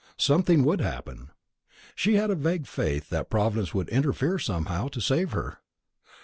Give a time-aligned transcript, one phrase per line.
[0.17, 1.29] Something would happen.
[1.93, 5.59] She had a vague faith that Providence would interfere somehow to save her.